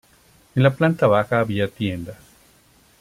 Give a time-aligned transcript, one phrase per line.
[0.55, 2.17] En la planta baja había tiendas.